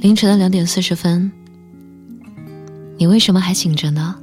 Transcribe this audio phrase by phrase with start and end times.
[0.00, 1.30] 凌晨的两点四十分，
[2.96, 4.16] 你为什么还醒着呢？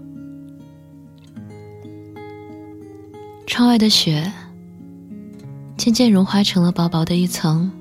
[3.45, 4.33] 窗外的雪
[5.77, 7.71] 渐渐融化成了薄薄的一层。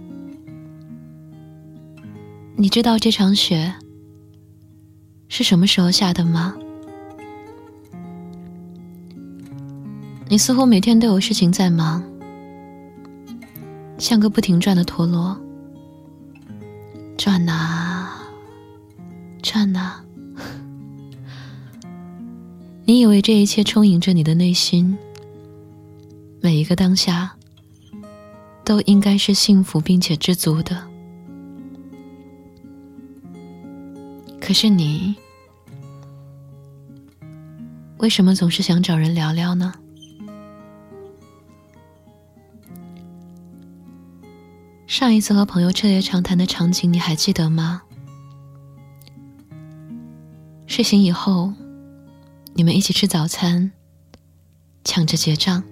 [2.55, 3.75] 你知道这场雪
[5.29, 6.55] 是什么时候下的吗？
[10.29, 12.03] 你似乎每天都有事情在忙，
[13.97, 15.35] 像个不停转的陀螺，
[17.27, 18.09] 转呐，
[19.43, 20.01] 转呐。
[22.87, 24.97] 你以为这一切充盈着你的内心，
[26.41, 27.35] 每一个当下
[28.65, 30.87] 都应该是幸福并且知足的。
[34.41, 35.17] 可是你
[37.99, 39.75] 为什么总是想找人聊聊呢？
[44.99, 47.83] 上一次和朋友彻夜长谈的场景，你还记得吗？
[50.67, 51.53] 睡醒以后，
[52.55, 53.71] 你们一起吃早餐，
[54.85, 55.63] 抢着结账。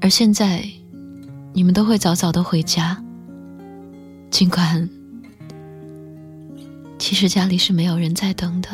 [0.00, 0.68] 而现在，
[1.52, 3.00] 你们都会早早的回家，
[4.28, 4.90] 尽管
[6.98, 8.70] 其实家里是没有人在等的，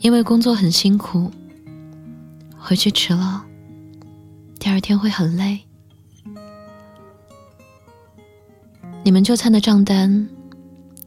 [0.00, 1.30] 因为工作很辛苦，
[2.56, 3.44] 回去迟了。
[4.68, 5.58] 第二天会很累，
[9.02, 10.28] 你们就餐的账单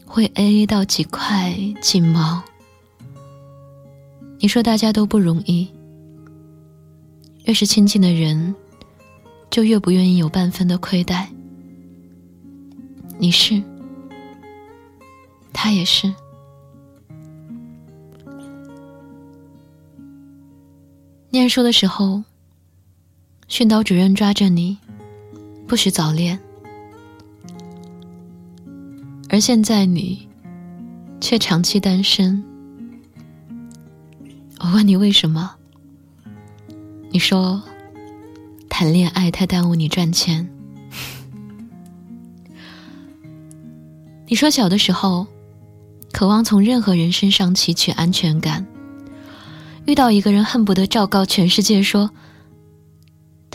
[0.04, 2.42] 会 A A 到几块几毛。
[4.40, 5.72] 你说大家都不容易，
[7.46, 8.56] 越是亲近的人，
[9.52, 11.30] 就越不愿意有半分的亏待。
[13.20, 13.62] 你是，
[15.54, 16.12] 他也是。
[21.30, 22.24] 念书的时候。
[23.52, 24.78] 训导主任抓着你，
[25.68, 26.40] 不许早恋。
[29.28, 30.26] 而现在你
[31.20, 32.42] 却长期单身。
[34.60, 35.52] 我问你为什么？
[37.10, 37.62] 你说
[38.70, 40.50] 谈恋爱太耽误你赚钱。
[44.28, 45.28] 你说小的时候
[46.14, 48.66] 渴望从任何人身上汲取安全感，
[49.84, 52.10] 遇到一个人恨不得昭告全世界说。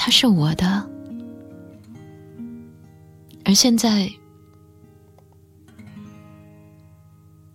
[0.07, 0.89] 他是我的，
[3.45, 4.09] 而现在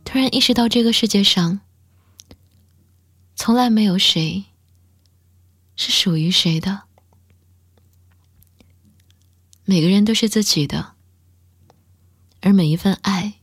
[0.04, 1.62] 突然意识到，这个世界上
[3.36, 4.44] 从来没有谁
[5.78, 6.82] 是属于谁的，
[9.64, 10.96] 每个人都是自己的，
[12.42, 13.36] 而每一份爱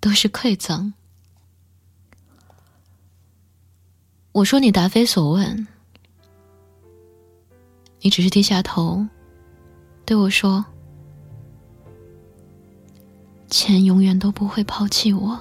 [0.00, 0.94] 都是馈赠。
[4.32, 5.68] 我说你答非所问。
[8.04, 9.06] 你只是低下头，
[10.04, 10.64] 对我说
[13.48, 15.38] ：“钱永远都不会抛弃我。”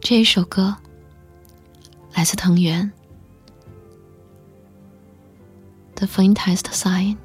[0.00, 0.76] 这一首歌
[2.12, 2.92] 来自藤原，
[5.96, 7.16] 《The Faintest Sign》。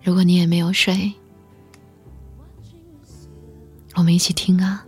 [0.00, 1.12] 如果你也没有睡，
[3.96, 4.86] 我们一起听啊。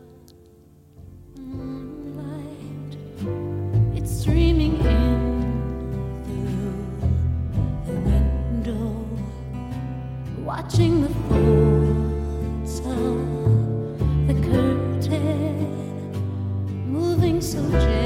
[17.40, 17.97] so gentle.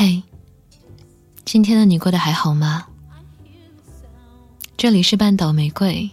[0.00, 0.22] 嘿，
[1.44, 2.86] 今天的你过得还好吗？
[4.76, 6.08] 这里是半岛玫瑰，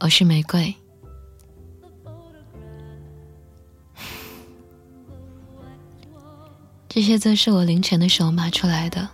[0.00, 0.74] 我是玫瑰。
[6.90, 9.08] 这些字是我凌晨的时候码出来的，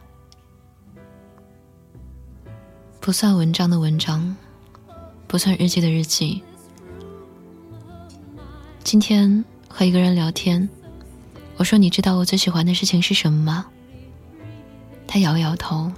[2.99, 4.37] 不算文章的文章，
[5.29, 6.43] 不算日记的日记。
[8.83, 10.69] 今天和一个人聊天，
[11.59, 13.67] 我说：“你知道我最喜欢的事情是什么吗？”
[15.07, 15.93] 他摇摇头。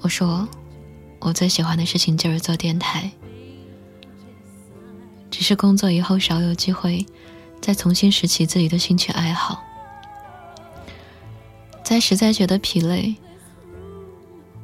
[0.00, 0.46] 我说
[1.20, 3.10] ：“我最喜欢的事情就是做电台，
[5.30, 7.06] 只是工作以后少有机会
[7.60, 9.62] 再重新拾起自己的兴趣爱好。”
[11.84, 13.14] 在实在觉得疲累，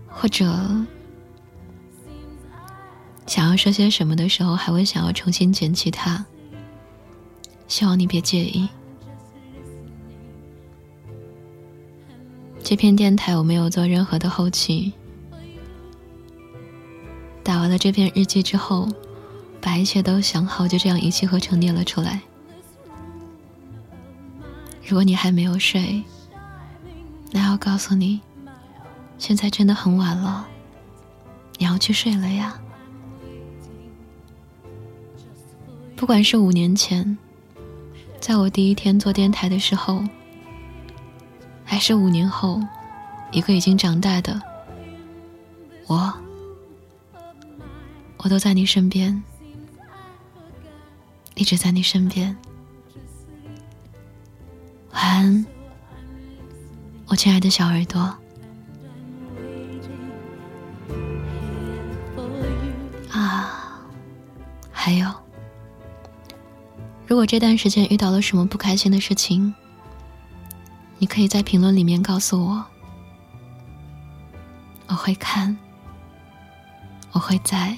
[0.09, 0.45] 或者
[3.27, 6.27] 想要说些什么的时候，还会想要重新捡起它。
[7.69, 8.69] 希望你别介意。
[12.71, 14.93] 这篇电台我没有做任何的后期。
[17.43, 18.89] 打完了这篇日记之后，
[19.61, 22.21] 把一切都想好，就这样一气呵成念了出来。
[24.87, 26.01] 如果你还没有睡，
[27.33, 28.21] 那要告诉你，
[29.19, 30.47] 现在真的很晚了，
[31.59, 32.57] 你要去睡了呀。
[35.97, 37.19] 不管是五年前，
[38.21, 40.05] 在我第一天做电台的时候，
[41.71, 42.61] 还是五年后，
[43.31, 44.43] 一个已经长大的
[45.87, 46.13] 我，
[48.17, 49.23] 我都在你身边，
[51.37, 52.37] 一直在你身边。
[54.91, 55.47] 晚安。
[57.07, 58.01] 我亲爱的小耳朵，
[63.13, 63.81] 啊，
[64.73, 65.09] 还有，
[67.07, 69.55] 如果这段时间遇到了什么不开心的事情，
[71.01, 72.63] 你可以在评论里面告诉我，
[74.87, 75.57] 我会看，
[77.13, 77.75] 我会在，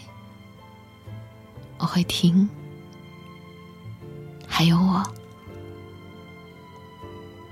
[1.78, 2.48] 我会听，
[4.48, 5.00] 还有我，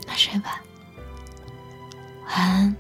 [0.09, 0.61] 那睡吧。
[2.27, 2.77] 晚安。